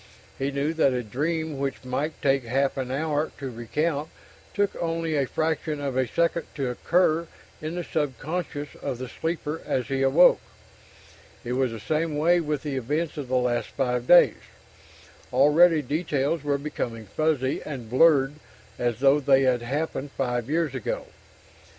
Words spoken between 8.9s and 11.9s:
the sleeper as he awoke. It was the